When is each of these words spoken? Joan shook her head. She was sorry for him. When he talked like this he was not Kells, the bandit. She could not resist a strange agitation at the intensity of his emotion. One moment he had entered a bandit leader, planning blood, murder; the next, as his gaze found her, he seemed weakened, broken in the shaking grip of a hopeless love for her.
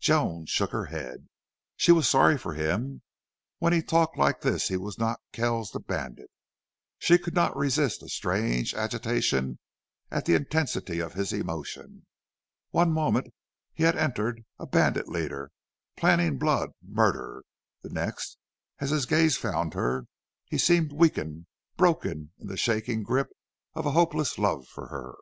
Joan 0.00 0.46
shook 0.46 0.70
her 0.72 0.86
head. 0.86 1.28
She 1.76 1.92
was 1.92 2.08
sorry 2.08 2.38
for 2.38 2.54
him. 2.54 3.02
When 3.58 3.74
he 3.74 3.82
talked 3.82 4.16
like 4.16 4.40
this 4.40 4.68
he 4.68 4.78
was 4.78 4.98
not 4.98 5.20
Kells, 5.30 5.72
the 5.72 5.78
bandit. 5.78 6.30
She 6.98 7.18
could 7.18 7.34
not 7.34 7.54
resist 7.54 8.02
a 8.02 8.08
strange 8.08 8.72
agitation 8.74 9.58
at 10.10 10.24
the 10.24 10.36
intensity 10.36 11.00
of 11.00 11.12
his 11.12 11.34
emotion. 11.34 12.06
One 12.70 12.94
moment 12.94 13.34
he 13.74 13.82
had 13.82 13.94
entered 13.94 14.46
a 14.58 14.66
bandit 14.66 15.06
leader, 15.10 15.52
planning 15.98 16.38
blood, 16.38 16.70
murder; 16.80 17.44
the 17.82 17.90
next, 17.90 18.38
as 18.78 18.88
his 18.88 19.04
gaze 19.04 19.36
found 19.36 19.74
her, 19.74 20.06
he 20.46 20.56
seemed 20.56 20.94
weakened, 20.94 21.44
broken 21.76 22.32
in 22.38 22.46
the 22.46 22.56
shaking 22.56 23.02
grip 23.02 23.28
of 23.74 23.84
a 23.84 23.90
hopeless 23.92 24.38
love 24.38 24.66
for 24.66 24.86
her. 24.88 25.14